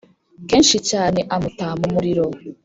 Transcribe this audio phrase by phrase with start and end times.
[0.49, 2.25] Kenshi cyane amuta mu muriro